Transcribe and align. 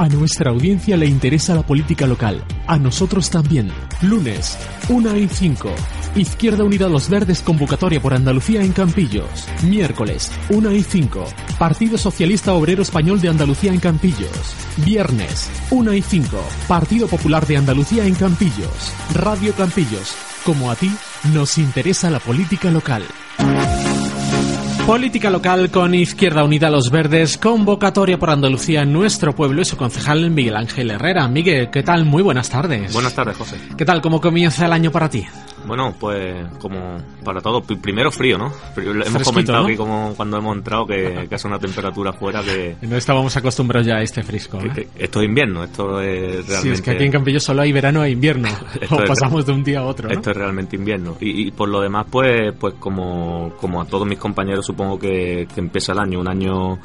A 0.00 0.08
nuestra 0.08 0.50
audiencia 0.50 0.96
le 0.96 1.04
interesa 1.04 1.54
la 1.54 1.62
política 1.62 2.06
local. 2.06 2.42
A 2.66 2.78
nosotros 2.78 3.28
también. 3.28 3.70
Lunes, 4.00 4.58
1 4.88 5.16
y 5.18 5.28
5. 5.28 5.70
Izquierda 6.16 6.64
Unida 6.64 6.88
Los 6.88 7.10
Verdes 7.10 7.42
convocatoria 7.42 8.00
por 8.00 8.14
Andalucía 8.14 8.62
en 8.62 8.72
Campillos. 8.72 9.46
Miércoles, 9.62 10.32
1 10.48 10.72
y 10.72 10.82
5. 10.82 11.26
Partido 11.58 11.98
Socialista 11.98 12.54
Obrero 12.54 12.80
Español 12.80 13.20
de 13.20 13.28
Andalucía 13.28 13.74
en 13.74 13.80
Campillos. 13.80 14.54
Viernes, 14.86 15.50
1 15.70 15.92
y 15.92 16.00
5. 16.00 16.28
Partido 16.66 17.06
Popular 17.06 17.46
de 17.46 17.58
Andalucía 17.58 18.06
en 18.06 18.14
Campillos. 18.14 18.94
Radio 19.12 19.52
Campillos. 19.52 20.14
Como 20.46 20.70
a 20.70 20.76
ti, 20.76 20.90
nos 21.34 21.58
interesa 21.58 22.08
la 22.08 22.20
política 22.20 22.70
local. 22.70 23.04
Política 24.90 25.30
local 25.30 25.70
con 25.70 25.94
Izquierda 25.94 26.42
Unida 26.42 26.68
Los 26.68 26.90
Verdes, 26.90 27.38
convocatoria 27.38 28.18
por 28.18 28.28
Andalucía 28.28 28.82
en 28.82 28.92
nuestro 28.92 29.36
pueblo 29.36 29.62
y 29.62 29.64
su 29.64 29.76
concejal 29.76 30.32
Miguel 30.32 30.56
Ángel 30.56 30.90
Herrera. 30.90 31.28
Miguel, 31.28 31.70
¿qué 31.70 31.84
tal? 31.84 32.04
Muy 32.04 32.24
buenas 32.24 32.50
tardes. 32.50 32.92
Buenas 32.92 33.14
tardes, 33.14 33.36
José. 33.36 33.56
¿Qué 33.78 33.84
tal? 33.84 34.02
¿Cómo 34.02 34.20
comienza 34.20 34.66
el 34.66 34.72
año 34.72 34.90
para 34.90 35.08
ti? 35.08 35.24
Bueno, 35.70 35.94
pues 36.00 36.34
como 36.58 36.98
para 37.22 37.40
todo, 37.40 37.62
primero 37.62 38.10
frío, 38.10 38.36
¿no? 38.36 38.52
hemos 38.76 39.22
comentado 39.22 39.66
aquí 39.66 39.76
como 39.76 40.14
cuando 40.16 40.38
hemos 40.38 40.56
entrado 40.56 40.84
que, 40.84 41.28
hace 41.30 41.46
una 41.46 41.60
temperatura 41.60 42.12
fuera 42.12 42.42
que... 42.42 42.74
No 42.82 42.96
estábamos 42.96 43.36
acostumbrados 43.36 43.86
ya 43.86 43.98
a 43.98 44.02
este 44.02 44.24
frisco. 44.24 44.58
¿eh? 44.58 44.88
esto 44.98 45.20
es 45.20 45.28
invierno, 45.28 45.62
esto 45.62 46.00
es 46.00 46.44
realmente... 46.44 46.60
Sí, 46.60 46.70
es 46.70 46.82
que 46.82 46.90
aquí 46.90 47.04
en 47.04 47.12
Campillo 47.12 47.38
solo 47.38 47.62
hay 47.62 47.70
verano 47.70 48.02
e 48.02 48.10
invierno, 48.10 48.48
o 48.90 48.96
pasamos 49.04 49.46
de 49.46 49.52
un 49.52 49.62
día 49.62 49.78
a 49.78 49.84
otro. 49.84 50.10
Esto 50.10 50.32
es 50.32 50.36
realmente 50.36 50.74
invierno. 50.74 51.16
Y, 51.20 51.52
por 51.52 51.68
lo 51.68 51.80
demás, 51.80 52.04
pues 52.10 52.52
pues 52.58 52.74
como, 52.80 53.52
como 53.60 53.80
a 53.80 53.84
todos 53.84 54.08
mis 54.08 54.18
compañeros 54.18 54.66
supongo 54.66 54.98
que, 54.98 55.46
que 55.54 55.60
empieza 55.60 55.92
el 55.92 56.00
año, 56.00 56.18
un 56.18 56.28
año 56.28 56.80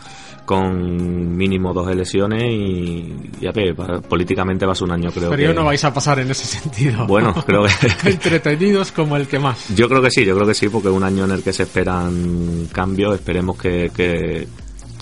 con 0.45 1.35
mínimo 1.35 1.73
dos 1.73 1.89
elecciones 1.89 2.43
y 2.43 3.13
ya 3.41 3.51
ver, 3.51 3.75
políticamente 3.75 4.65
va 4.65 4.73
a 4.73 4.75
ser 4.75 4.85
un 4.85 4.91
año 4.91 5.11
creo 5.11 5.31
Pero 5.31 5.53
no 5.53 5.65
vais 5.65 5.83
a 5.83 5.93
pasar 5.93 6.19
en 6.19 6.31
ese 6.31 6.45
sentido. 6.45 7.05
Bueno, 7.07 7.33
creo 7.45 7.63
que... 7.63 8.09
Entretenidos 8.09 8.91
como 8.91 9.17
el 9.17 9.27
que 9.27 9.39
más. 9.39 9.75
Yo 9.75 9.89
creo 9.89 10.01
que 10.01 10.11
sí, 10.11 10.23
yo 10.23 10.35
creo 10.35 10.47
que 10.47 10.53
sí, 10.53 10.69
porque 10.69 10.89
es 10.89 10.93
un 10.93 11.03
año 11.03 11.25
en 11.25 11.31
el 11.31 11.43
que 11.43 11.51
se 11.51 11.63
esperan 11.63 12.67
cambios, 12.71 13.15
esperemos 13.15 13.57
que, 13.57 13.91
que, 13.95 14.47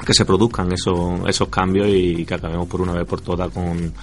que 0.05 0.13
se 0.13 0.25
produzcan 0.25 0.71
esos, 0.71 1.27
esos 1.27 1.47
cambios 1.49 1.87
y 1.89 2.25
que 2.25 2.33
acabemos 2.33 2.67
por 2.67 2.81
una 2.81 2.93
vez 2.93 3.05
por 3.05 3.21
todas 3.21 3.49
con 3.51 3.93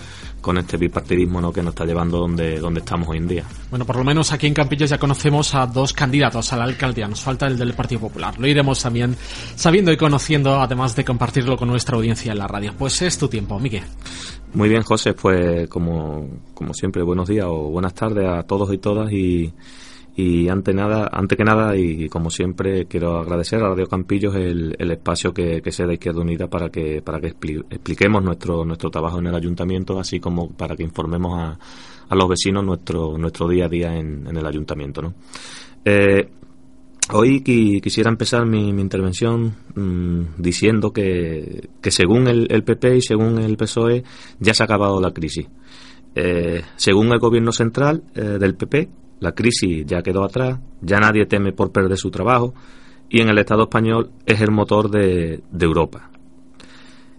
con 0.40 0.58
este 0.58 0.76
bipartidismo 0.76 1.40
¿no? 1.40 1.52
que 1.52 1.62
nos 1.62 1.72
está 1.72 1.84
llevando 1.84 2.18
donde, 2.18 2.58
donde 2.58 2.80
estamos 2.80 3.08
hoy 3.08 3.18
en 3.18 3.28
día. 3.28 3.44
Bueno, 3.68 3.84
por 3.84 3.96
lo 3.96 4.04
menos 4.04 4.32
aquí 4.32 4.46
en 4.46 4.54
Campillos 4.54 4.90
ya 4.90 4.98
conocemos 4.98 5.54
a 5.54 5.66
dos 5.66 5.92
candidatos 5.92 6.52
a 6.52 6.56
la 6.56 6.64
alcaldía. 6.64 7.06
Nos 7.06 7.20
falta 7.20 7.46
el 7.46 7.58
del 7.58 7.74
Partido 7.74 8.00
Popular. 8.00 8.38
Lo 8.38 8.46
iremos 8.46 8.82
también 8.82 9.16
sabiendo 9.54 9.92
y 9.92 9.96
conociendo, 9.96 10.60
además 10.60 10.96
de 10.96 11.04
compartirlo 11.04 11.56
con 11.56 11.68
nuestra 11.68 11.96
audiencia 11.96 12.32
en 12.32 12.38
la 12.38 12.46
radio. 12.46 12.74
Pues 12.76 13.02
es 13.02 13.18
tu 13.18 13.28
tiempo, 13.28 13.58
Miguel. 13.58 13.84
Muy 14.54 14.68
bien, 14.68 14.82
José. 14.82 15.14
Pues 15.14 15.68
como, 15.68 16.26
como 16.54 16.74
siempre, 16.74 17.02
buenos 17.02 17.28
días 17.28 17.46
o 17.48 17.70
buenas 17.70 17.94
tardes 17.94 18.26
a 18.26 18.42
todos 18.42 18.72
y 18.72 18.78
todas 18.78 19.12
y 19.12 19.52
y 20.20 20.48
ante 20.50 20.74
nada, 20.74 21.08
ante 21.10 21.34
que 21.34 21.44
nada, 21.44 21.74
y 21.76 22.08
como 22.10 22.28
siempre, 22.30 22.84
quiero 22.84 23.18
agradecer 23.18 23.58
a 23.62 23.68
Radio 23.70 23.86
Campillos 23.86 24.34
el, 24.36 24.76
el 24.78 24.90
espacio 24.90 25.32
que, 25.32 25.62
que 25.62 25.72
se 25.72 25.86
da 25.86 25.94
Izquierda 25.94 26.20
Unida 26.20 26.46
para 26.46 26.68
que, 26.68 27.00
para 27.00 27.20
que 27.20 27.28
expliquemos 27.28 28.22
nuestro, 28.22 28.66
nuestro 28.66 28.90
trabajo 28.90 29.18
en 29.18 29.28
el 29.28 29.34
ayuntamiento, 29.34 29.98
así 29.98 30.20
como 30.20 30.50
para 30.50 30.76
que 30.76 30.82
informemos 30.82 31.38
a, 31.38 31.58
a 32.08 32.14
los 32.14 32.28
vecinos 32.28 32.62
nuestro, 32.62 33.16
nuestro 33.16 33.48
día 33.48 33.64
a 33.64 33.68
día 33.68 33.96
en, 33.96 34.26
el 34.26 34.44
ayuntamiento. 34.44 35.00
¿no? 35.00 35.14
Eh, 35.86 36.28
hoy 37.12 37.40
quisiera 37.40 38.10
empezar 38.10 38.44
mi, 38.44 38.68
intervención 38.68 39.54
mm, 39.74 40.34
diciendo 40.36 40.92
que, 40.92 41.70
que 41.80 41.90
según 41.90 42.28
el, 42.28 42.46
el, 42.50 42.62
PP 42.62 42.96
y 42.96 43.00
según 43.00 43.38
el 43.38 43.56
PSOE 43.56 44.04
ya 44.38 44.52
se 44.52 44.62
ha 44.62 44.66
acabado 44.66 45.00
la 45.00 45.12
crisis. 45.12 45.46
Eh, 46.14 46.62
según 46.76 47.10
el 47.12 47.20
gobierno 47.20 47.52
central 47.52 48.02
eh, 48.14 48.20
del 48.20 48.54
PP, 48.54 48.88
la 49.20 49.32
crisis 49.32 49.84
ya 49.86 50.02
quedó 50.02 50.24
atrás, 50.24 50.58
ya 50.80 50.98
nadie 50.98 51.26
teme 51.26 51.52
por 51.52 51.70
perder 51.70 51.96
su 51.96 52.10
trabajo 52.10 52.54
y 53.08 53.20
en 53.20 53.28
el 53.28 53.38
Estado 53.38 53.64
español 53.64 54.10
es 54.24 54.40
el 54.40 54.50
motor 54.50 54.90
de, 54.90 55.42
Europa. 55.58 56.10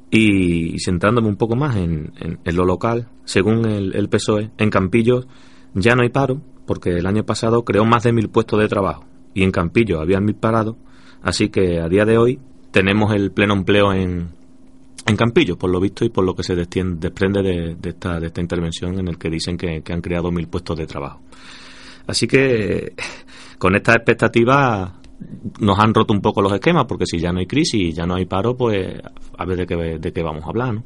Y, 0.09 0.79
centrándome 0.79 1.27
un 1.27 1.35
poco 1.35 1.55
más 1.55 1.75
en, 1.75 2.11
lo 2.43 2.65
local, 2.65 3.07
según 3.23 3.65
el, 3.65 4.09
PSOE, 4.09 4.51
en 4.57 4.69
Campillos 4.69 5.27
ya 5.73 5.95
no 5.95 6.01
hay 6.01 6.09
paro, 6.09 6.41
porque 6.65 6.91
el 6.91 7.05
año 7.05 7.23
pasado 7.25 7.63
creó 7.63 7.85
más 7.85 8.03
de 8.03 8.13
mil 8.13 8.29
puestos 8.29 8.59
de 8.59 8.67
trabajo 8.67 9.05
y 9.33 9.43
en 9.43 9.51
Campillos 9.51 10.01
había 10.01 10.19
mil 10.19 10.35
parados, 10.35 10.75
así 11.21 11.49
que 11.49 11.79
a 11.79 11.87
día 11.87 12.05
de 12.05 12.17
hoy 12.17 12.39
tenemos 12.71 13.13
el 13.13 13.31
pleno 13.31 13.53
empleo 13.53 13.93
en, 13.93 14.29
en 15.05 15.15
Campillos, 15.15 15.57
por 15.57 15.69
lo 15.69 15.79
visto 15.79 16.03
y 16.03 16.09
por 16.09 16.25
lo 16.25 16.35
que 16.35 16.43
se 16.43 16.55
desprende 16.55 17.41
de, 17.41 17.89
esta, 17.89 18.19
de 18.19 18.27
esta 18.27 18.41
intervención 18.41 18.99
en 18.99 19.07
el 19.07 19.17
que 19.17 19.29
dicen 19.29 19.57
que 19.57 19.83
han 19.87 20.01
creado 20.01 20.31
mil 20.31 20.47
puestos 20.47 20.77
de 20.77 20.87
trabajo. 20.87 21.21
Así 22.07 22.27
que 22.27 22.93
con 23.57 23.75
estas 23.75 23.95
expectativas 23.97 24.91
nos 25.59 25.79
han 25.79 25.93
roto 25.93 26.13
un 26.13 26.21
poco 26.21 26.41
los 26.41 26.53
esquemas, 26.53 26.85
porque 26.87 27.05
si 27.05 27.19
ya 27.19 27.31
no 27.31 27.39
hay 27.39 27.45
crisis 27.45 27.81
y 27.81 27.93
ya 27.93 28.05
no 28.05 28.15
hay 28.15 28.25
paro, 28.25 28.55
pues 28.55 28.99
a 29.37 29.45
ver 29.45 29.57
de 29.57 29.67
qué, 29.67 29.75
de 29.99 30.11
qué 30.13 30.23
vamos 30.23 30.43
a 30.43 30.49
hablar, 30.49 30.73
¿no? 30.73 30.83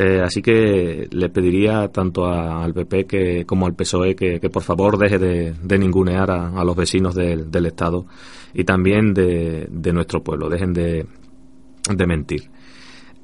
Eh, 0.00 0.20
así 0.22 0.40
que 0.40 1.08
le 1.10 1.28
pediría 1.28 1.88
tanto 1.88 2.26
al 2.26 2.72
PP 2.72 3.06
que, 3.06 3.44
como 3.44 3.66
al 3.66 3.74
PSOE 3.74 4.14
que, 4.14 4.38
por 4.48 4.62
favor 4.62 4.96
deje 4.96 5.18
de, 5.18 5.78
ningunear 5.78 6.30
a, 6.30 6.64
los 6.64 6.76
vecinos 6.76 7.16
del, 7.16 7.66
Estado 7.66 8.06
y 8.54 8.62
también 8.62 9.12
de, 9.12 9.68
nuestro 9.92 10.22
pueblo, 10.22 10.48
dejen 10.48 10.72
de, 10.72 11.04
mentir. 12.06 12.48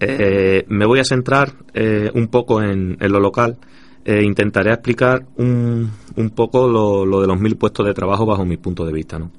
Eh, 0.01 0.65
me 0.67 0.85
voy 0.85 0.99
a 0.99 1.05
centrar 1.05 1.53
eh, 1.75 2.11
un 2.13 2.27
poco 2.27 2.61
en 2.61 2.97
lo 2.99 3.21
local 3.21 3.59
eh, 4.05 4.23
intentaré 4.23 4.73
explicar 4.73 5.27
un, 5.37 5.91
un 6.17 6.31
poco 6.31 6.69
lo, 6.69 7.07
lo, 7.07 7.21
de 7.21 7.27
los 7.27 7.41
mil 7.41 7.57
puestos 7.57 7.87
de 7.87 7.95
trabajo 7.95 8.27
bajo 8.27 8.45
mi 8.45 8.57
punto 8.57 8.85
de 8.85 8.93
vista. 8.93 9.19
¿no? 9.19 9.31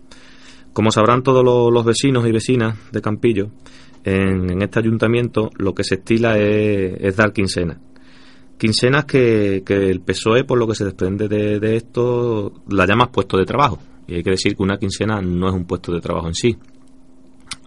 Como 0.74 0.92
sabrán 0.92 1.24
todos 1.24 1.44
los, 1.44 1.86
vecinos 1.86 2.28
y 2.28 2.32
vecinas 2.32 2.78
de 2.92 3.02
Campillo, 3.02 3.50
en, 4.04 4.62
este 4.62 4.80
ayuntamiento 4.80 5.50
lo 5.58 5.74
que 5.74 5.84
se 5.84 5.96
estila 5.96 6.38
es, 6.38 7.16
dar 7.16 7.32
quincenas. 7.32 7.78
Quincenas 8.58 9.06
que, 9.06 9.64
que, 9.66 9.90
el 9.90 10.02
PSOE, 10.02 10.46
por 10.46 10.58
lo 10.58 10.68
que 10.68 10.76
se 10.76 10.86
desprende 10.86 11.28
de, 11.28 11.60
de 11.60 11.76
esto, 11.76 12.54
la 12.70 12.86
llama 12.86 13.12
puesto 13.12 13.38
de 13.38 13.46
trabajo. 13.46 13.80
Y 14.08 14.16
hay 14.16 14.24
que 14.24 14.32
decir 14.32 14.56
que 14.56 14.64
una 14.64 14.78
quincena 14.78 15.22
no 15.22 15.50
es 15.50 15.54
un 15.54 15.66
puesto 15.66 15.92
de 15.92 16.00
trabajo 16.00 16.28
en 16.28 16.36
sí 16.36 16.58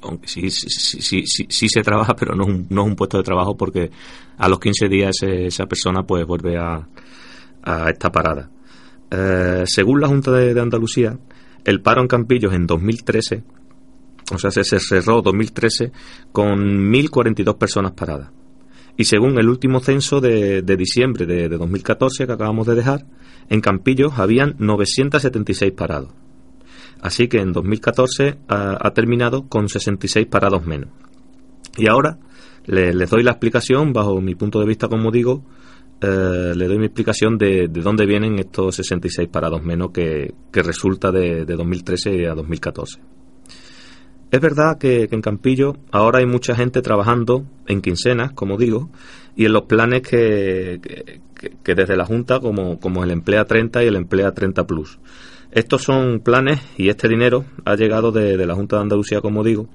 aunque 0.02 0.28
sí, 0.28 0.50
sí, 0.50 1.00
sí, 1.00 1.46
sí, 1.48 1.68
se 1.68 1.82
trabaja, 1.82 2.14
pero 2.14 2.34
no 2.34 2.44
es, 2.44 2.48
un, 2.48 2.66
no 2.70 2.82
es 2.82 2.88
un 2.88 2.96
puesto 2.96 3.18
de 3.18 3.24
trabajo 3.24 3.56
porque 3.56 3.90
a 4.36 4.48
los 4.48 4.58
15 4.58 4.88
días 4.88 5.16
esa 5.22 5.66
persona 5.66 6.02
pues 6.04 6.26
vuelve 6.26 6.56
a, 6.56 6.86
a 7.62 7.90
esta 7.90 8.10
parada. 8.10 8.50
Eh, 9.10 9.64
según 9.66 10.00
la 10.00 10.08
Junta 10.08 10.32
de, 10.32 10.60
Andalucía, 10.60 11.18
el 11.64 11.80
paro 11.80 12.02
en 12.02 12.08
Campillos 12.08 12.52
en 12.52 12.66
2013, 12.66 13.42
o 14.32 14.38
sea, 14.38 14.50
se, 14.50 14.64
cerró 14.64 15.22
2013 15.22 15.92
con 16.32 16.92
1.042 16.92 17.56
personas 17.56 17.92
paradas. 17.92 18.30
Y 18.96 19.04
según 19.04 19.38
el 19.38 19.48
último 19.48 19.80
censo 19.80 20.20
de, 20.20 20.62
de 20.62 20.76
diciembre 20.76 21.24
de, 21.24 21.48
de 21.48 21.56
2014 21.56 22.26
que 22.26 22.32
acabamos 22.32 22.66
de 22.66 22.74
dejar, 22.74 23.06
en 23.48 23.60
Campillos 23.60 24.18
habían 24.18 24.56
976 24.58 25.72
parados. 25.72 26.10
Así 27.00 27.28
que 27.28 27.38
en 27.38 27.52
2014 27.52 28.38
ha, 28.48 28.90
terminado 28.90 29.48
con 29.48 29.68
66 29.68 30.26
parados 30.26 30.66
menos. 30.66 30.90
Y 31.76 31.88
ahora 31.88 32.18
les 32.66 33.10
doy 33.10 33.22
la 33.22 33.32
explicación, 33.32 33.92
bajo 33.92 34.20
mi 34.20 34.34
punto 34.34 34.60
de 34.60 34.66
vista, 34.66 34.88
como 34.88 35.10
digo, 35.10 35.44
eh, 36.00 36.52
le 36.54 36.68
doy 36.68 36.78
mi 36.78 36.86
explicación 36.86 37.38
de, 37.38 37.68
dónde 37.68 38.06
vienen 38.06 38.38
estos 38.38 38.76
66 38.76 39.28
parados 39.28 39.62
menos 39.62 39.90
que, 39.90 40.34
resulta 40.52 41.10
de, 41.10 41.44
2013 41.44 42.28
a 42.28 42.34
2014. 42.34 43.00
Es 44.30 44.40
verdad 44.40 44.76
que, 44.78 45.08
en 45.10 45.22
Campillo 45.22 45.76
ahora 45.90 46.18
hay 46.18 46.26
mucha 46.26 46.54
gente 46.54 46.82
trabajando 46.82 47.46
en 47.66 47.80
quincenas, 47.80 48.32
como 48.32 48.56
digo, 48.56 48.90
y 49.34 49.46
en 49.46 49.52
los 49.52 49.62
planes 49.62 50.02
que, 50.02 50.80
que 51.62 51.74
desde 51.74 51.96
la 51.96 52.04
Junta, 52.04 52.40
como, 52.40 52.78
como 52.78 53.02
el 53.02 53.10
Emplea 53.10 53.44
30 53.44 53.84
y 53.84 53.86
el 53.86 53.96
Emplea 53.96 54.32
30 54.32 54.66
Plus. 54.66 54.98
Estos 55.50 55.82
son 55.82 56.20
planes 56.20 56.60
y 56.76 56.88
este 56.88 57.08
dinero 57.08 57.44
ha 57.64 57.74
llegado 57.74 58.12
de, 58.12 58.36
la 58.46 58.54
Junta 58.54 58.76
de 58.76 58.82
Andalucía, 58.82 59.20
como 59.20 59.42
digo, 59.42 59.68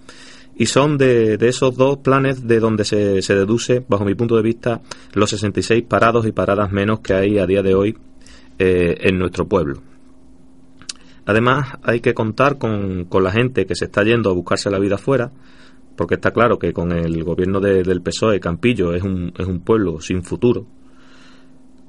y 0.55 0.67
son 0.67 0.97
de, 0.97 1.37
esos 1.41 1.75
dos 1.75 1.97
planes 1.97 2.47
de 2.47 2.59
donde 2.59 2.85
se, 2.85 3.21
deduce, 3.33 3.83
bajo 3.87 4.05
mi 4.05 4.13
punto 4.13 4.35
de 4.35 4.43
vista, 4.43 4.81
los 5.13 5.31
66 5.31 5.83
parados 5.83 6.27
y 6.27 6.31
paradas 6.31 6.71
menos 6.71 6.99
que 6.99 7.13
hay 7.13 7.39
a 7.39 7.47
día 7.47 7.63
de 7.63 7.73
hoy 7.73 7.97
eh, 8.59 8.97
en 9.01 9.17
nuestro 9.17 9.47
pueblo. 9.47 9.81
Además, 11.25 11.69
hay 11.81 12.01
que 12.01 12.13
contar 12.13 12.57
con, 12.57 13.07
la 13.11 13.31
gente 13.31 13.65
que 13.65 13.75
se 13.75 13.85
está 13.85 14.03
yendo 14.03 14.29
a 14.29 14.33
buscarse 14.33 14.69
la 14.69 14.79
vida 14.79 14.95
afuera, 14.95 15.31
porque 15.95 16.15
está 16.15 16.31
claro 16.31 16.59
que 16.59 16.71
con 16.73 16.91
el 16.91 17.23
gobierno 17.23 17.59
del 17.59 18.01
PSOE, 18.01 18.39
Campillo 18.39 18.93
es 18.93 19.03
un, 19.03 19.33
es 19.37 19.47
un 19.47 19.61
pueblo 19.61 20.01
sin 20.01 20.23
futuro, 20.23 20.67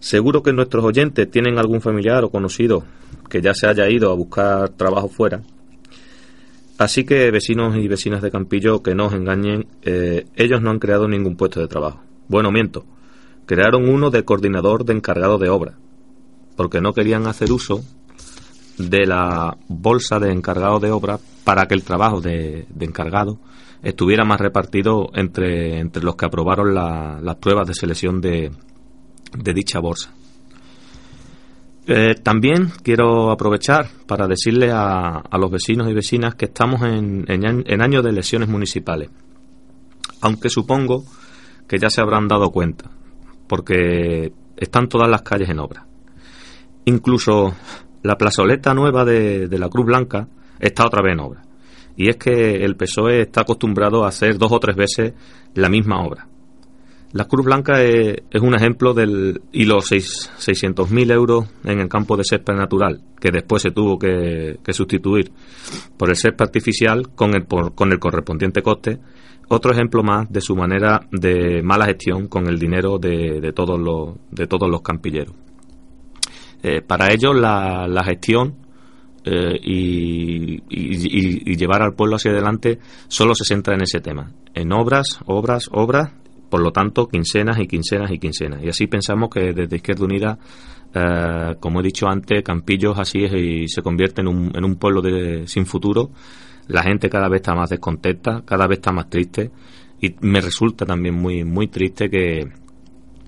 Seguro 0.04 0.42
que 0.42 0.52
nuestros 0.52 0.84
oyentes 0.84 1.30
tienen 1.30 1.56
algún 1.58 1.80
familiar 1.80 2.24
o 2.24 2.28
conocido 2.28 2.84
que 3.34 3.42
ya 3.42 3.52
se 3.52 3.66
haya 3.66 3.90
ido 3.90 4.12
a 4.12 4.14
buscar 4.14 4.68
trabajo 4.68 5.08
fuera. 5.08 5.42
Así 6.78 7.02
que 7.02 7.32
vecinos 7.32 7.74
y 7.74 7.88
vecinas 7.88 8.22
de 8.22 8.30
Campillo 8.30 8.80
que 8.80 8.94
no 8.94 9.06
os 9.06 9.12
engañen, 9.12 9.66
eh, 9.82 10.26
ellos 10.36 10.62
no 10.62 10.70
han 10.70 10.78
creado 10.78 11.08
ningún 11.08 11.34
puesto 11.34 11.58
de 11.58 11.66
trabajo. 11.66 12.00
Bueno, 12.28 12.52
miento. 12.52 12.84
crearon 13.44 13.88
uno 13.88 14.10
de 14.10 14.24
coordinador 14.24 14.84
de 14.84 14.92
encargado 14.92 15.38
de 15.38 15.48
obra, 15.48 15.74
porque 16.54 16.80
no 16.80 16.92
querían 16.92 17.26
hacer 17.26 17.50
uso 17.50 17.82
de 18.78 19.04
la 19.04 19.56
bolsa 19.66 20.20
de 20.20 20.30
encargado 20.30 20.78
de 20.78 20.92
obra 20.92 21.18
para 21.42 21.66
que 21.66 21.74
el 21.74 21.82
trabajo 21.82 22.20
de, 22.20 22.68
encargado 22.78 23.40
estuviera 23.82 24.24
más 24.24 24.40
repartido 24.40 25.10
entre, 25.14 25.80
entre 25.80 26.04
los 26.04 26.14
que 26.14 26.26
aprobaron 26.26 26.72
las 26.72 27.36
pruebas 27.38 27.66
de 27.66 27.74
selección 27.74 28.20
de, 28.20 28.52
de 29.36 29.52
dicha 29.52 29.80
bolsa. 29.80 30.14
Eh, 31.86 32.14
también 32.22 32.70
quiero 32.82 33.30
aprovechar 33.30 33.88
para 34.06 34.26
decirle 34.26 34.70
a, 34.70 35.18
a, 35.18 35.38
los 35.38 35.50
vecinos 35.50 35.90
y 35.90 35.92
vecinas 35.92 36.34
que 36.34 36.46
estamos 36.46 36.80
en, 36.82 37.26
en, 37.28 37.82
año 37.82 38.00
de 38.00 38.08
elecciones 38.08 38.48
municipales, 38.48 39.10
aunque 40.22 40.48
supongo 40.48 41.04
que 41.68 41.78
ya 41.78 41.90
se 41.90 42.00
habrán 42.00 42.26
dado 42.26 42.50
cuenta, 42.50 42.90
porque 43.46 44.32
están 44.56 44.88
todas 44.88 45.10
las 45.10 45.20
calles 45.22 45.50
en 45.50 45.58
obra. 45.58 45.86
Incluso 46.86 47.54
la 48.02 48.16
plazoleta 48.16 48.72
nueva 48.72 49.04
de, 49.04 49.48
de 49.48 49.58
la 49.58 49.68
Cruz 49.68 49.84
Blanca 49.84 50.26
está 50.58 50.86
otra 50.86 51.02
vez 51.02 51.12
en 51.12 51.20
obra. 51.20 51.42
Y 51.96 52.08
es 52.08 52.16
que 52.16 52.64
el 52.64 52.76
PSOE 52.76 53.20
está 53.20 53.42
acostumbrado 53.42 54.04
a 54.04 54.08
hacer 54.08 54.38
dos 54.38 54.52
o 54.52 54.58
tres 54.58 54.74
veces 54.74 55.12
la 55.54 55.68
misma 55.68 56.02
obra. 56.02 56.28
La 57.14 57.26
Cruz 57.26 57.44
Blanca 57.44 57.80
es, 57.80 58.42
un 58.42 58.56
ejemplo 58.56 58.92
del. 58.92 59.40
y 59.52 59.66
los 59.66 59.92
600.000 59.92 61.12
euros 61.12 61.46
en 61.62 61.78
el 61.78 61.88
campo 61.88 62.16
de 62.16 62.24
césped 62.24 62.54
natural, 62.54 63.02
que 63.20 63.30
después 63.30 63.62
se 63.62 63.70
tuvo 63.70 63.96
que, 63.96 64.58
sustituir 64.72 65.30
por 65.96 66.10
el 66.10 66.16
césped 66.16 66.42
artificial 66.42 67.10
con 67.14 67.36
el, 67.36 67.46
con 67.46 67.92
el 67.92 68.00
correspondiente 68.00 68.62
coste. 68.62 68.98
Otro 69.46 69.70
ejemplo 69.70 70.02
más 70.02 70.28
de 70.28 70.40
su 70.40 70.56
manera 70.56 71.06
de 71.12 71.62
mala 71.62 71.86
gestión 71.86 72.26
con 72.26 72.48
el 72.48 72.58
dinero 72.58 72.98
de, 72.98 73.52
todos, 73.54 73.78
los, 73.78 74.16
de 74.32 74.48
todos 74.48 74.68
los 74.68 74.82
campilleros. 74.82 75.36
Eh, 76.64 76.82
para 76.82 77.12
ellos, 77.12 77.32
la, 77.36 78.02
gestión 78.04 78.56
eh, 79.24 79.56
y, 79.62 81.56
llevar 81.56 81.82
al 81.82 81.94
pueblo 81.94 82.16
hacia 82.16 82.32
adelante 82.32 82.80
solo 83.06 83.36
se 83.36 83.44
centra 83.44 83.76
en 83.76 83.82
ese 83.82 84.00
tema, 84.00 84.32
en 84.52 84.72
obras, 84.72 85.20
obras, 85.26 85.68
obras 85.70 86.10
por 86.54 86.62
lo 86.62 86.70
tanto, 86.70 87.08
quincenas 87.08 87.58
y 87.58 87.66
quincenas 87.66 88.12
y 88.12 88.18
quincenas. 88.20 88.62
Y 88.62 88.68
así 88.68 88.86
pensamos 88.86 89.28
que 89.28 89.52
desde 89.52 89.74
Izquierda 89.74 90.04
Unida, 90.04 90.38
eh, 90.94 91.56
como 91.58 91.80
he 91.80 91.82
dicho 91.82 92.06
antes, 92.06 92.44
Campillos 92.44 92.96
así 92.96 93.24
es 93.24 93.32
y 93.34 93.66
se 93.66 93.82
convierte 93.82 94.20
en 94.20 94.28
un, 94.28 94.52
en 94.54 94.64
un 94.64 94.76
pueblo 94.76 95.02
de, 95.02 95.48
sin 95.48 95.66
futuro. 95.66 96.12
La 96.68 96.84
gente 96.84 97.10
cada 97.10 97.28
vez 97.28 97.40
está 97.40 97.56
más 97.56 97.70
descontenta, 97.70 98.42
cada 98.44 98.68
vez 98.68 98.78
está 98.78 98.92
más 98.92 99.10
triste. 99.10 99.50
Y 100.00 100.14
me 100.20 100.40
resulta 100.40 100.86
también 100.86 101.16
muy, 101.16 101.42
muy 101.42 101.66
triste 101.66 102.08
que, 102.08 102.46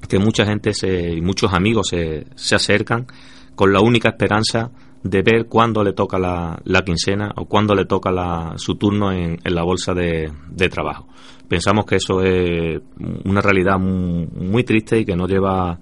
que 0.08 0.20
mucha 0.20 0.46
gente 0.46 0.73
se, 0.73 1.14
y 1.14 1.20
muchos 1.20 1.52
amigos 1.52 1.88
se, 1.88 2.28
se 2.37 2.55
acercan 2.55 3.08
con 3.56 3.73
la 3.73 3.81
única 3.81 4.11
esperanza 4.11 4.70
de 5.03 5.23
ver 5.23 5.47
cuándo 5.47 5.85
le 5.85 5.93
toca 5.93 6.19
la, 6.19 6.61
la 6.65 6.85
quincena 6.85 7.33
o 7.37 7.47
cuándo 7.47 7.75
le 7.75 7.85
toca 7.85 8.11
la, 8.11 8.55
su 8.57 8.75
turno 8.77 9.13
en, 9.13 9.39
en 9.43 9.55
la 9.55 9.63
bolsa 9.63 9.95
de, 9.95 10.33
de 10.49 10.69
trabajo 10.69 11.07
pensamos 11.49 11.87
que 11.87 11.97
eso 11.97 12.23
es 12.23 12.81
una 13.25 13.41
realidad 13.41 13.79
muy, 13.79 14.65
triste 14.65 15.01
y 15.01 15.05
que 15.05 15.17
no 15.17 15.27
lleva 15.27 15.79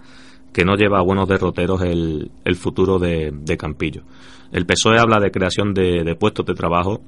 que 0.53 0.65
no 0.65 0.77
lleva 0.77 1.01
a 1.01 1.03
buenos 1.03 1.29
derroteros 1.29 1.83
el, 1.83 2.31
el 2.45 2.55
futuro 2.55 3.01
de, 3.01 3.57
Campillo. 3.59 4.03
El 4.53 4.67
PSOE 4.67 5.01
habla 5.01 5.19
de 5.19 5.33
creación 5.33 5.75
de, 5.75 6.15
puestos 6.15 6.47
de 6.47 6.55
trabajo 6.55 7.03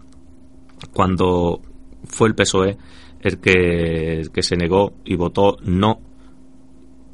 cuando 0.93 1.61
fue 2.05 2.29
el 2.29 2.35
PSOE 2.35 2.77
el 3.21 3.39
que, 3.39 4.23
que 4.33 4.43
se 4.43 4.57
negó 4.57 4.95
y 5.05 5.15
votó 5.15 5.59
no 5.63 6.01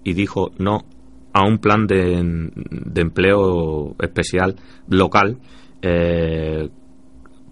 y 0.05 0.15
dijo 0.15 0.53
no 0.59 0.85
a 1.33 1.45
un 1.45 1.59
plan 1.59 1.87
de, 1.87 2.51
de 2.71 3.01
empleo 3.01 3.95
especial 3.99 4.57
local 4.89 5.39
eh, 5.81 6.69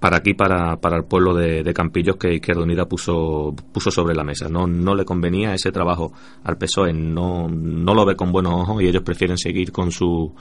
para 0.01 0.17
aquí, 0.17 0.33
para, 0.35 0.77
para 0.77 0.97
el 0.97 1.05
pueblo 1.05 1.35
de, 1.35 1.75
Campillos 1.75 2.17
que 2.17 2.35
Izquierda 2.35 2.63
Unida 2.63 2.87
puso, 2.87 3.55
puso 3.73 3.91
sobre 3.91 4.15
la 4.15 4.25
mesa. 4.25 4.49
No, 4.49 4.67
no 4.67 4.95
le 4.95 5.05
convenía 5.05 5.53
ese 5.53 5.71
trabajo 5.73 6.13
al 6.43 6.57
PSOE, 6.57 6.93
no, 6.95 7.49
no 7.49 7.95
lo 7.95 8.07
ve 8.07 8.17
con 8.17 8.33
buenos 8.33 8.55
ojos 8.55 8.83
y 8.83 8.87
ellos 8.89 9.03
prefieren 9.03 9.37
seguir 9.37 9.73
con 9.73 9.93
su, 9.93 10.35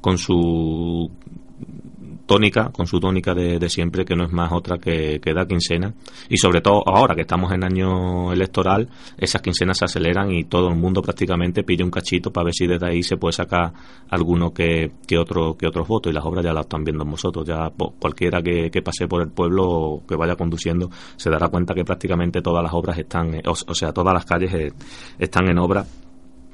con 0.00 0.16
su 0.16 1.10
tónica, 2.26 2.70
con 2.70 2.86
su 2.86 3.00
tónica 3.00 3.34
de, 3.34 3.68
siempre, 3.68 4.04
que 4.04 4.16
no 4.16 4.24
es 4.24 4.32
más 4.32 4.52
otra 4.52 4.78
que, 4.78 5.20
que, 5.20 5.34
da 5.34 5.46
quincena. 5.46 5.94
Y 6.28 6.36
sobre 6.36 6.60
todo 6.60 6.82
ahora 6.86 7.14
que 7.14 7.22
estamos 7.22 7.52
en 7.52 7.64
año 7.64 8.32
electoral, 8.32 8.88
esas 9.18 9.42
quincenas 9.42 9.78
se 9.78 9.84
aceleran 9.84 10.30
y 10.32 10.44
todo 10.44 10.68
el 10.68 10.76
mundo 10.76 11.02
prácticamente 11.02 11.62
pide 11.62 11.84
un 11.84 11.90
cachito 11.90 12.32
para 12.32 12.46
ver 12.46 12.54
si 12.54 12.66
desde 12.66 12.86
ahí 12.86 13.02
se 13.02 13.16
puede 13.16 13.32
sacar 13.32 13.72
alguno 14.10 14.52
que, 14.52 14.92
que, 15.06 15.18
otro, 15.18 15.56
que 15.56 15.66
otros 15.66 15.86
votos. 15.86 16.10
Y 16.10 16.14
las 16.14 16.24
obras 16.24 16.44
ya 16.44 16.52
las 16.52 16.64
están 16.64 16.84
viendo 16.84 17.04
vosotros. 17.04 17.46
Ya 17.46 17.70
cualquiera 17.98 18.42
que, 18.42 18.70
que 18.70 18.82
pase 18.82 19.06
por 19.06 19.22
el 19.22 19.28
pueblo 19.28 19.64
o 19.68 20.06
que 20.06 20.16
vaya 20.16 20.36
conduciendo 20.36 20.90
se 21.16 21.30
dará 21.30 21.48
cuenta 21.48 21.74
que 21.74 21.84
prácticamente 21.84 22.40
todas 22.40 22.62
las 22.62 22.72
obras 22.72 22.98
están, 22.98 23.34
o, 23.46 23.52
o 23.52 23.74
sea, 23.74 23.92
todas 23.92 24.14
las 24.14 24.24
calles 24.24 24.52
eh, 24.54 24.72
están 25.18 25.48
en 25.48 25.58
obra 25.58 25.84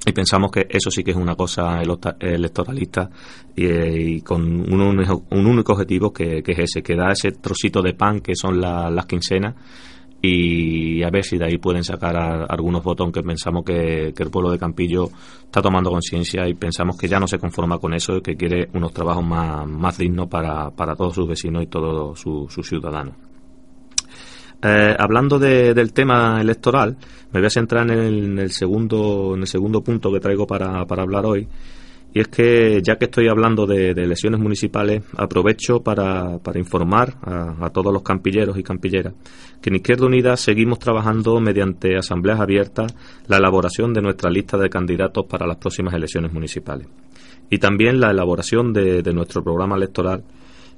y 0.07 0.13
pensamos 0.13 0.51
que 0.51 0.67
eso 0.69 0.91
sí 0.91 1.05
que 1.05 1.11
es 1.11 1.17
una 1.17 1.35
cosa 1.35 1.83
electoralista 2.19 3.11
y, 3.55 3.67
y 3.67 4.21
con 4.23 4.43
un, 4.43 4.81
un, 4.81 5.47
único 5.47 5.73
objetivo 5.73 6.13
que, 6.13 6.43
es 6.45 6.59
ese, 6.59 6.83
que 6.83 6.97
da 6.97 7.13
ese 7.13 7.33
trocito 7.33 7.83
de 7.83 7.93
pan 7.93 8.21
que 8.21 8.35
son 8.35 8.61
las 8.61 9.07
quincenas 9.07 9.55
y 10.23 11.03
a 11.03 11.11
ver 11.11 11.25
si 11.25 11.39
de 11.39 11.47
ahí 11.47 11.59
pueden 11.59 11.83
sacar 11.83 12.17
algunos 12.49 12.83
votos 12.83 13.11
que 13.11 13.23
pensamos 13.23 13.65
que, 13.65 14.13
el 14.17 14.31
pueblo 14.31 14.51
de 14.51 14.59
Campillo 14.59 15.09
está 15.45 15.63
tomando 15.63 15.91
conciencia 15.91 16.47
y 16.47 16.55
pensamos 16.55 16.97
que 16.99 17.09
ya 17.09 17.19
no 17.19 17.27
se 17.27 17.39
conforma 17.39 17.79
con 17.79 17.95
eso 17.95 18.17
y 18.17 18.23
que 18.23 18.37
quiere 18.37 18.69
unos 18.75 18.93
trabajos 18.93 19.25
más, 19.25 19.99
dignos 19.99 20.29
para 20.29 20.95
todos 20.97 21.15
sus 21.15 21.27
vecinos 21.27 21.63
y 21.63 21.67
todos 21.67 22.21
sus 22.21 22.67
ciudadanos. 22.67 23.30
Eh, 24.63 24.95
hablando 24.99 25.39
del 25.39 25.93
tema 25.93 26.41
electoral, 26.41 26.97
me 27.33 27.41
voy 27.41 27.47
a 27.47 27.51
centrar 27.51 27.91
en 27.91 28.39
el, 28.39 28.51
segundo, 28.51 29.33
en 29.35 29.41
el 29.41 29.47
segundo 29.47 29.83
punto 29.83 30.13
que 30.13 30.21
traigo 30.21 30.47
para, 30.47 30.81
hablar 30.83 31.25
hoy. 31.25 31.49
Y 32.13 32.21
es 32.21 32.29
que, 32.29 32.83
ya 32.83 32.97
que 32.97 33.05
estoy 33.05 33.29
hablando 33.29 33.67
de, 33.67 33.91
elecciones 33.91 34.41
municipales, 34.41 35.05
aprovecho 35.17 35.81
para, 35.81 36.41
informar 36.57 37.15
a, 37.23 37.71
todos 37.71 37.93
los 37.93 38.03
campilleros 38.03 38.59
y 38.59 38.63
campilleras 38.63 39.15
que 39.63 39.71
en 39.71 39.77
Izquierda 39.77 40.07
Unida 40.07 40.37
seguimos 40.37 40.79
trabajando 40.79 41.39
mediante 41.39 41.97
asambleas 41.97 42.41
abiertas 42.41 42.95
la 43.29 43.37
elaboración 43.37 43.93
de 43.95 44.03
nuestra 44.03 44.31
lista 44.31 44.57
de 44.57 44.69
candidatos 44.69 45.27
para 45.27 45.47
las 45.47 45.59
próximas 45.59 45.95
elecciones 45.95 46.33
municipales. 46.33 46.89
Y 47.49 47.59
también 47.59 48.01
la 48.01 48.11
elaboración 48.11 48.73
de 48.73 49.13
nuestro 49.13 49.43
programa 49.43 49.77
electoral 49.77 50.25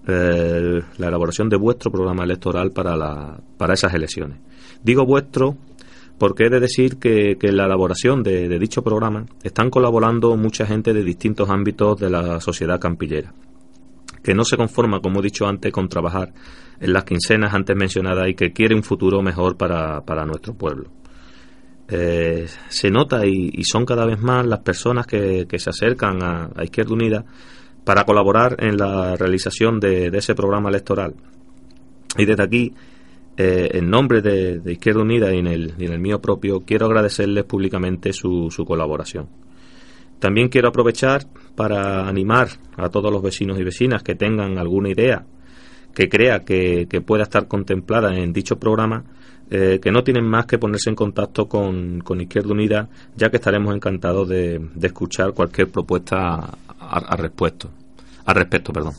eh, 0.06 0.82
la 0.99 1.09
elaboración 1.09 1.49
de 1.49 1.56
vuestro 1.56 1.90
programa 1.90 2.25
electoral 2.25 2.73
para, 2.73 2.97
la, 2.97 3.40
para 3.56 3.75
esas 3.75 3.94
elecciones. 3.94 4.38
Digo 4.82 5.06
vuestro 5.06 5.56
porque 6.18 6.47
he 6.47 6.50
de 6.50 6.61
decir 6.61 6.99
que, 6.99 7.37
en 7.40 7.56
la 7.56 7.66
elaboración 7.66 8.23
de, 8.23 8.59
dicho 8.59 8.82
programa 8.82 9.26
están 9.42 9.71
colaborando 9.71 10.37
mucha 10.37 10.66
gente 10.66 10.92
de 10.92 11.02
distintos 11.02 11.50
ámbitos 11.50 11.99
de 11.99 12.11
la 12.11 12.40
sociedad 12.40 12.80
campillera, 12.80 13.32
que 14.23 14.35
no 14.35 14.44
se 14.44 14.56
conforma, 14.56 15.00
como 15.00 15.21
he 15.21 15.23
dicho 15.23 15.47
antes, 15.47 15.73
con 15.73 15.88
trabajar 15.88 16.32
en 16.80 16.92
las 16.92 17.04
quincenas 17.04 17.54
antes 17.54 17.76
mencionadas 17.76 18.28
y 18.28 18.35
que 18.35 18.52
quiere 18.52 18.75
un 18.75 18.82
futuro 18.85 19.21
mejor 19.23 19.56
para, 19.56 20.02
para 20.02 20.25
nuestro 20.25 20.54
pueblo. 20.54 20.90
Eh, 21.88 22.47
se 22.68 22.90
nota 22.90 23.26
y, 23.26 23.62
son 23.64 23.85
cada 23.85 24.06
vez 24.06 24.21
más 24.21 24.47
las 24.47 24.61
personas 24.61 25.06
que, 25.06 25.47
se 25.56 25.71
acercan 25.71 26.23
a, 26.23 26.50
a 26.54 26.64
Izquierda 26.64 26.94
Unida 26.94 27.25
para 27.84 28.04
colaborar 28.04 28.56
en 28.58 28.76
la 28.76 29.16
realización 29.16 29.80
de, 29.80 30.06
ese 30.08 30.34
programa 30.34 30.68
electoral. 30.68 31.14
Y 32.16 32.24
desde 32.24 32.42
aquí, 32.42 32.74
eh, 33.36 33.70
en 33.72 33.90
nombre 33.90 34.20
de, 34.20 34.60
Izquierda 34.70 35.02
Unida 35.02 35.34
y 35.34 35.38
en, 35.38 35.46
el, 35.46 35.98
mío 35.98 36.20
propio, 36.20 36.60
quiero 36.60 36.86
agradecerles 36.86 37.44
públicamente 37.44 38.12
su, 38.12 38.48
colaboración. 38.66 39.28
También 40.18 40.48
quiero 40.48 40.68
aprovechar 40.68 41.26
para 41.56 42.06
animar 42.06 42.48
a 42.76 42.88
todos 42.88 43.12
los 43.12 43.22
vecinos 43.22 43.58
y 43.58 43.64
vecinas 43.64 44.02
que 44.02 44.14
tengan 44.14 44.58
alguna 44.58 44.90
idea 44.90 45.26
que 45.94 46.08
crea 46.08 46.40
que, 46.40 46.86
pueda 47.04 47.24
estar 47.24 47.48
contemplada 47.48 48.16
en 48.16 48.32
dicho 48.32 48.58
programa, 48.58 49.04
eh, 49.50 49.78
que 49.82 49.90
no 49.90 50.02
tienen 50.02 50.24
más 50.24 50.46
que 50.46 50.56
ponerse 50.56 50.88
en 50.88 50.96
contacto 50.96 51.48
con, 51.48 52.02
Izquierda 52.20 52.52
Unida, 52.52 52.88
ya 53.16 53.28
que 53.28 53.36
estaremos 53.36 53.74
encantados 53.74 54.28
de, 54.28 54.58
de 54.74 54.86
escuchar 54.86 55.34
cualquier 55.34 55.68
propuesta 55.68 56.56
al 56.92 57.18
respecto. 57.18 57.70
Al 58.25 58.34
respecto 58.34 58.72
perdón. 58.72 58.94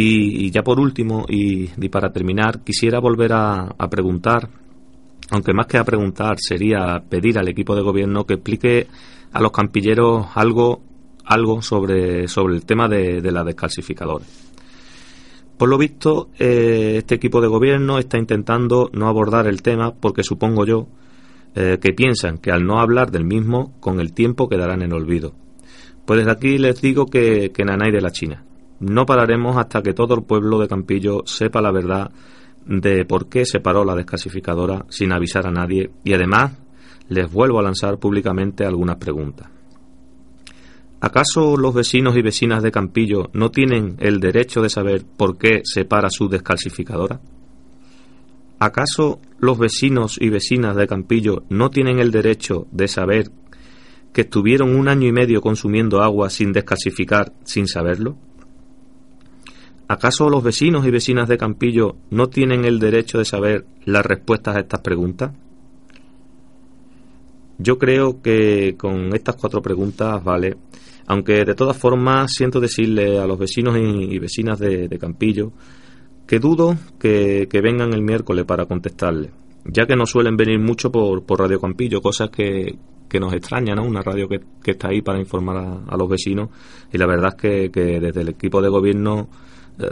Y, 0.00 0.52
ya 0.52 0.62
por 0.62 0.78
último, 0.78 1.24
y, 1.28 1.66
para 1.88 2.12
terminar, 2.12 2.60
quisiera 2.60 3.00
volver 3.00 3.32
a, 3.32 3.74
preguntar, 3.90 4.48
aunque 5.30 5.52
más 5.52 5.66
que 5.66 5.76
a 5.76 5.82
preguntar 5.82 6.36
sería 6.38 7.02
pedir 7.08 7.36
al 7.36 7.48
equipo 7.48 7.74
de 7.74 7.82
gobierno 7.82 8.24
que 8.24 8.34
explique 8.34 8.86
a 9.32 9.40
los 9.40 9.50
campilleros 9.50 10.28
algo, 10.34 10.82
algo 11.24 11.62
sobre, 11.62 12.28
sobre 12.28 12.54
el 12.54 12.64
tema 12.64 12.86
de, 12.86 13.20
de 13.20 13.32
la 13.32 13.42
descalcificadora. 13.42 14.24
Por 15.56 15.68
lo 15.68 15.76
visto, 15.76 16.28
eh, 16.38 16.94
este 16.98 17.16
equipo 17.16 17.40
de 17.40 17.48
gobierno 17.48 17.98
está 17.98 18.18
intentando 18.18 18.90
no 18.92 19.08
abordar 19.08 19.48
el 19.48 19.62
tema 19.62 19.92
porque 19.92 20.22
supongo 20.22 20.64
yo 20.64 20.86
eh, 21.56 21.78
que 21.82 21.92
piensan 21.92 22.38
que 22.38 22.52
al 22.52 22.64
no 22.64 22.78
hablar 22.78 23.10
del 23.10 23.24
mismo, 23.24 23.72
con 23.80 23.98
el 23.98 24.12
tiempo 24.12 24.48
quedarán 24.48 24.82
en 24.82 24.92
olvido. 24.92 25.34
Pues 26.08 26.20
desde 26.20 26.32
aquí 26.32 26.56
les 26.56 26.80
digo 26.80 27.04
que, 27.04 27.52
que 27.52 27.66
nanay 27.66 27.92
de 27.92 28.00
la 28.00 28.10
China. 28.10 28.42
No 28.80 29.04
pararemos 29.04 29.58
hasta 29.58 29.82
que 29.82 29.92
todo 29.92 30.14
el 30.14 30.22
pueblo 30.22 30.58
de 30.58 30.66
Campillo 30.66 31.22
sepa 31.26 31.60
la 31.60 31.70
verdad 31.70 32.10
de 32.64 33.04
por 33.04 33.28
qué 33.28 33.44
se 33.44 33.60
paró 33.60 33.84
la 33.84 33.94
desclasificadora 33.94 34.86
sin 34.88 35.12
avisar 35.12 35.46
a 35.46 35.50
nadie 35.50 35.90
y 36.04 36.14
además 36.14 36.52
les 37.10 37.30
vuelvo 37.30 37.58
a 37.58 37.62
lanzar 37.62 37.98
públicamente 37.98 38.64
algunas 38.64 38.96
preguntas. 38.96 39.50
¿Acaso 40.98 41.58
los 41.58 41.74
vecinos 41.74 42.16
y 42.16 42.22
vecinas 42.22 42.62
de 42.62 42.72
Campillo 42.72 43.28
no 43.34 43.50
tienen 43.50 43.96
el 43.98 44.18
derecho 44.18 44.62
de 44.62 44.70
saber 44.70 45.04
por 45.04 45.36
qué 45.36 45.60
se 45.62 45.84
para 45.84 46.08
su 46.08 46.30
descalcificadora? 46.30 47.20
¿Acaso 48.58 49.20
los 49.40 49.58
vecinos 49.58 50.16
y 50.18 50.30
vecinas 50.30 50.74
de 50.74 50.86
Campillo 50.86 51.42
no 51.50 51.68
tienen 51.68 51.98
el 51.98 52.10
derecho 52.12 52.66
de 52.72 52.88
saber 52.88 53.30
que 54.12 54.22
estuvieron 54.22 54.74
un 54.74 54.88
año 54.88 55.06
y 55.06 55.12
medio 55.12 55.40
consumiendo 55.40 56.02
agua 56.02 56.30
sin 56.30 56.52
descalcificar 56.52 57.32
sin 57.44 57.66
saberlo? 57.66 58.16
¿Acaso 59.88 60.28
los 60.28 60.42
vecinos 60.42 60.86
y 60.86 60.90
vecinas 60.90 61.28
de 61.28 61.38
Campillo 61.38 61.96
no 62.10 62.28
tienen 62.28 62.64
el 62.64 62.78
derecho 62.78 63.18
de 63.18 63.24
saber 63.24 63.66
las 63.84 64.04
respuestas 64.04 64.56
a 64.56 64.60
estas 64.60 64.80
preguntas? 64.80 65.32
Yo 67.58 67.78
creo 67.78 68.20
que 68.22 68.76
con 68.78 69.14
estas 69.14 69.36
cuatro 69.36 69.62
preguntas 69.62 70.22
vale 70.22 70.56
aunque 71.08 71.44
de 71.46 71.54
todas 71.54 71.76
formas 71.76 72.32
siento 72.34 72.60
decirle 72.60 73.18
a 73.18 73.26
los 73.26 73.38
vecinos 73.38 73.76
y, 73.78 74.18
vecinas 74.18 74.58
de, 74.58 74.98
Campillo 75.00 75.52
que 76.26 76.38
dudo 76.38 76.76
que, 77.00 77.48
vengan 77.50 77.94
el 77.94 78.02
miércoles 78.02 78.44
para 78.44 78.66
contestarle, 78.66 79.30
ya 79.64 79.86
que 79.86 79.96
no 79.96 80.04
suelen 80.04 80.36
venir 80.36 80.60
mucho 80.60 80.92
por, 80.92 81.24
Radio 81.26 81.58
Campillo, 81.58 82.02
cosas 82.02 82.28
que, 82.28 82.76
nos 83.20 83.32
extrañan, 83.32 83.76
¿no? 83.76 83.84
Una 83.84 84.02
radio 84.02 84.28
que, 84.28 84.40
está 84.64 84.88
ahí 84.88 85.02
para 85.02 85.18
informar 85.18 85.56
a, 85.88 85.96
los 85.96 86.08
vecinos 86.08 86.50
y 86.92 86.98
la 86.98 87.06
verdad 87.06 87.34
es 87.42 87.70
que, 87.70 88.00
desde 88.00 88.20
el 88.20 88.28
equipo 88.28 88.60
de 88.60 88.68
gobierno 88.68 89.28
eh, 89.78 89.86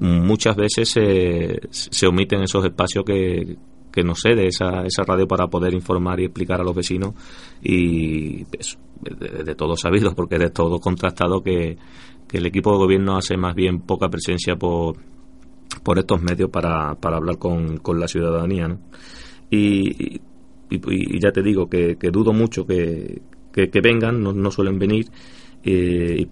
muchas 0.00 0.56
veces 0.56 0.88
se, 0.88 1.60
se 1.70 2.06
omiten 2.06 2.42
esos 2.42 2.64
espacios 2.64 3.04
que, 3.04 3.56
que 3.96 4.04
nos 4.04 4.20
cede 4.20 4.48
esa, 4.48 4.84
esa 4.84 5.04
radio 5.04 5.26
para 5.26 5.46
poder 5.46 5.72
informar 5.72 6.20
y 6.20 6.26
explicar 6.26 6.60
a 6.60 6.64
los 6.64 6.74
vecinos 6.74 7.14
y 7.62 8.44
de, 8.44 9.54
todo 9.56 9.74
sabido, 9.74 10.14
porque 10.14 10.36
de 10.38 10.50
todo 10.50 10.78
contrastado 10.80 11.42
que, 11.42 11.78
el 12.32 12.44
equipo 12.44 12.72
de 12.72 12.76
gobierno 12.76 13.16
hace 13.16 13.38
más 13.38 13.54
bien 13.54 13.80
poca 13.80 14.10
presencia 14.10 14.56
por, 14.56 14.96
por 15.82 15.98
estos 15.98 16.20
medios 16.20 16.50
para, 16.50 16.94
para 16.96 17.16
hablar 17.16 17.38
con, 17.38 17.78
con 17.78 17.98
la 17.98 18.06
ciudadanía. 18.06 18.76
Y, 19.48 20.16
y, 20.16 20.20
ya 20.70 21.32
te 21.32 21.42
digo 21.42 21.68
que, 21.68 21.96
dudo 22.12 22.32
mucho 22.32 22.66
que, 22.66 23.22
que, 23.52 23.80
vengan, 23.80 24.22
no, 24.22 24.50
suelen 24.50 24.78
venir. 24.78 25.06
Eh, 25.64 26.26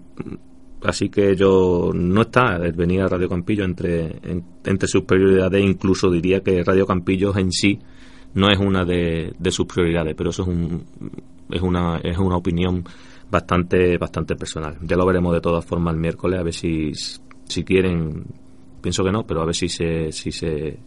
así 0.83 1.09
que 1.09 1.35
yo 1.35 1.91
no 1.93 2.21
está 2.21 2.57
el 2.57 2.73
venir 2.73 3.01
a 3.01 3.07
Radio 3.07 3.27
Campillo 3.27 3.65
entre, 3.65 4.19
entre 4.63 4.87
sus 4.87 5.03
prioridades, 5.03 5.63
incluso 5.63 6.09
diría 6.09 6.41
que 6.41 6.63
Radio 6.63 6.85
Campillo 6.85 7.35
en 7.37 7.51
sí 7.51 7.79
no 8.35 8.49
es 8.51 8.59
una 8.59 8.85
de, 8.85 9.33
sus 9.49 9.65
prioridades, 9.65 10.13
pero 10.15 10.29
eso 10.29 10.43
es, 10.43 10.49
un, 10.49 10.83
es, 11.49 11.61
una, 11.61 11.97
es 12.03 12.17
una 12.17 12.35
opinión 12.35 12.83
bastante, 13.31 13.97
bastante 13.97 14.35
personal. 14.35 14.77
Ya 14.81 14.97
lo 14.97 15.05
veremos 15.05 15.33
de 15.33 15.41
todas 15.41 15.65
formas 15.65 15.93
el 15.93 15.99
miércoles, 15.99 16.39
a 16.39 16.43
ver 16.43 16.53
si, 16.53 16.91
si 17.45 17.63
quieren, 17.63 18.25
pienso 18.81 19.03
que 19.03 19.11
no, 19.11 19.25
pero 19.25 19.41
a 19.41 19.45
ver 19.45 19.55
si 19.55 19.69
se, 19.69 20.11
si 20.11 20.31
se, 20.31 20.77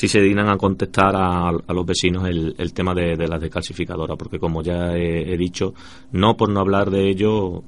si 0.00 0.08
se 0.08 0.22
dignan 0.22 0.48
a 0.48 0.56
contestar 0.56 1.14
a, 1.14 1.52
los 1.52 1.84
vecinos 1.84 2.26
el, 2.26 2.54
el 2.56 2.72
tema 2.72 2.94
de, 2.94 3.18
de 3.18 3.28
las 3.28 3.38
descalcificadoras, 3.38 4.16
porque 4.16 4.38
como 4.38 4.62
ya 4.62 4.96
he, 4.96 5.36
dicho, 5.36 5.74
no 6.12 6.38
por 6.38 6.48
no 6.48 6.60
hablar 6.60 6.88
de 6.88 7.10
ello 7.10 7.62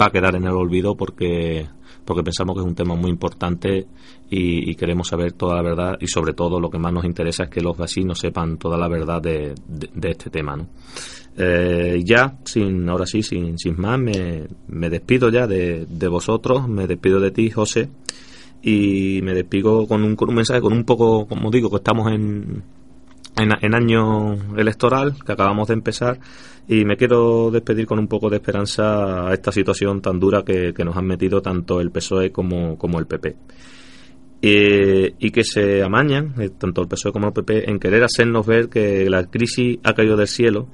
va 0.00 0.06
a 0.06 0.10
quedar 0.12 0.36
en 0.36 0.44
el 0.44 0.52
olvido 0.52 0.94
porque 0.94 1.66
porque 2.04 2.22
pensamos 2.22 2.54
que 2.54 2.60
es 2.60 2.66
un 2.66 2.76
tema 2.76 2.94
muy 2.94 3.10
importante 3.10 3.88
y, 4.30 4.76
queremos 4.76 5.08
saber 5.08 5.32
toda 5.32 5.56
la 5.56 5.62
verdad 5.62 5.98
y 6.00 6.06
sobre 6.06 6.34
todo 6.34 6.60
lo 6.60 6.70
que 6.70 6.78
más 6.78 6.92
nos 6.92 7.04
interesa 7.04 7.44
es 7.44 7.50
que 7.50 7.60
los 7.60 7.76
vecinos 7.76 8.20
sepan 8.20 8.56
toda 8.56 8.78
la 8.78 8.86
verdad 8.86 9.20
de, 9.20 9.52
este 10.02 10.30
tema. 10.30 10.56
¿no? 10.56 10.68
Eh, 11.36 12.00
ya, 12.04 12.38
sin, 12.44 12.88
ahora 12.88 13.06
sí, 13.06 13.24
sin, 13.24 13.58
sin 13.58 13.80
más, 13.80 13.98
me, 13.98 14.46
me 14.68 14.88
despido 14.88 15.30
ya 15.30 15.48
de, 15.48 15.84
de, 15.84 16.08
vosotros, 16.08 16.68
me 16.68 16.86
despido 16.86 17.18
de 17.18 17.32
ti, 17.32 17.50
José, 17.50 17.90
y 18.62 19.20
me 19.22 19.34
despido 19.34 19.86
con 19.86 20.04
un, 20.04 20.16
con 20.16 20.28
un 20.28 20.34
mensaje, 20.34 20.60
con 20.60 20.72
un 20.72 20.84
poco, 20.84 21.26
como 21.26 21.50
digo, 21.50 21.70
que 21.70 21.76
estamos 21.76 22.12
en, 22.12 22.62
en, 23.36 23.74
año 23.74 24.34
electoral 24.56 25.14
que 25.24 25.32
acabamos 25.32 25.68
de 25.68 25.74
empezar 25.74 26.18
y 26.68 26.84
me 26.84 26.96
quiero 26.96 27.50
despedir 27.50 27.86
con 27.86 27.98
un 27.98 28.06
poco 28.06 28.28
de 28.30 28.36
esperanza 28.36 29.28
a 29.28 29.34
esta 29.34 29.50
situación 29.50 30.00
tan 30.00 30.20
dura 30.20 30.44
que, 30.44 30.72
nos 30.84 30.96
han 30.96 31.06
metido 31.06 31.40
tanto 31.40 31.80
el 31.80 31.90
PSOE 31.90 32.30
como, 32.30 32.76
como 32.78 32.98
el 32.98 33.06
PP. 33.06 33.36
Eh, 34.42 35.14
y 35.18 35.30
que 35.30 35.44
se 35.44 35.82
amañan, 35.82 36.34
eh, 36.38 36.50
tanto 36.50 36.80
el 36.80 36.88
PSOE 36.88 37.12
como 37.12 37.28
el 37.28 37.32
PP, 37.32 37.70
en 37.70 37.78
querer 37.78 38.04
hacernos 38.04 38.46
ver 38.46 38.68
que 38.68 39.10
la 39.10 39.24
crisis 39.24 39.78
ha 39.82 39.94
caído 39.94 40.16
del 40.16 40.28
cielo, 40.28 40.68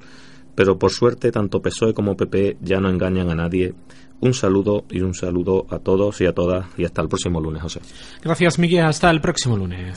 pero 0.55 0.77
por 0.77 0.91
suerte 0.91 1.31
tanto 1.31 1.61
PSOE 1.61 1.93
como 1.93 2.15
PP 2.15 2.57
ya 2.61 2.79
no 2.79 2.89
engañan 2.89 3.29
a 3.29 3.35
nadie. 3.35 3.73
Un 4.19 4.33
saludo 4.33 4.85
y 4.89 5.01
un 5.01 5.13
saludo 5.13 5.67
a 5.69 5.79
todos 5.79 6.19
y 6.21 6.25
a 6.25 6.33
todas 6.33 6.65
y 6.77 6.85
hasta 6.85 7.01
el 7.01 7.07
próximo 7.07 7.39
lunes, 7.39 7.61
José. 7.61 7.81
Gracias, 8.23 8.57
Miguel. 8.57 8.85
Hasta 8.85 9.11
el 9.11 9.21
próximo 9.21 9.55
lunes. 9.55 9.95